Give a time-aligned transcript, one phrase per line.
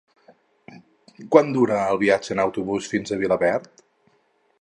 [1.35, 3.71] Quant dura el viatge en autobús fins a Vilaverd?